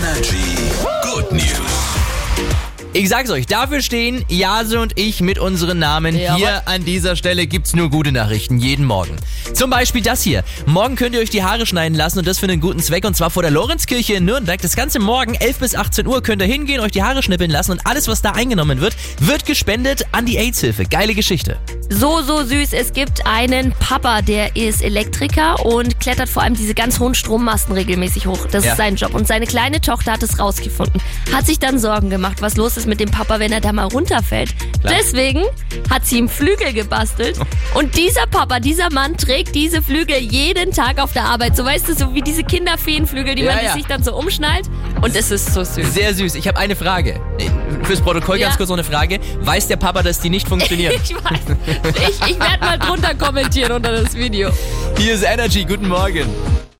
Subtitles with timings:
[0.00, 0.56] Energy
[1.02, 1.60] Good News.
[2.94, 6.16] Ich sag's euch, dafür stehen Jase und ich mit unseren Namen.
[6.16, 6.38] Jawohl.
[6.38, 9.16] Hier an dieser Stelle gibt's nur gute Nachrichten, jeden Morgen.
[9.52, 10.42] Zum Beispiel das hier.
[10.64, 13.14] Morgen könnt ihr euch die Haare schneiden lassen und das für einen guten Zweck und
[13.14, 14.62] zwar vor der Lorenzkirche in Nürnberg.
[14.62, 17.72] Das ganze Morgen, 11 bis 18 Uhr, könnt ihr hingehen, euch die Haare schnippeln lassen
[17.72, 20.86] und alles, was da eingenommen wird, wird gespendet an die AIDS-Hilfe.
[20.86, 21.58] Geile Geschichte.
[21.92, 22.72] So, so süß.
[22.72, 27.74] Es gibt einen Papa, der ist Elektriker und klettert vor allem diese ganz hohen Strommasten
[27.74, 28.46] regelmäßig hoch.
[28.50, 28.70] Das Ja.
[28.72, 29.12] ist sein Job.
[29.12, 31.02] Und seine kleine Tochter hat es rausgefunden.
[31.32, 33.86] Hat sich dann Sorgen gemacht, was los ist mit dem Papa, wenn er da mal
[33.86, 34.54] runterfällt.
[34.82, 34.94] Klar.
[34.98, 35.42] Deswegen
[35.90, 37.36] hat sie ihm Flügel gebastelt.
[37.74, 41.56] Und dieser Papa, dieser Mann trägt diese Flügel jeden Tag auf der Arbeit.
[41.56, 43.72] So weißt du, so wie diese Kinderfeenflügel, die Ja, man ja.
[43.74, 44.66] sich dann so umschnallt.
[45.02, 45.92] Und es ist so süß.
[45.92, 46.36] Sehr süß.
[46.36, 47.20] Ich habe eine Frage.
[47.82, 49.18] Fürs Protokoll ganz kurz noch eine Frage.
[49.40, 50.94] Weiß der Papa, dass die nicht funktionieren?
[51.02, 51.40] Ich weiß.
[51.88, 54.50] Ich, ich werde mal drunter kommentieren unter das Video.
[54.98, 55.64] Hier ist Energy.
[55.64, 56.26] Guten Morgen.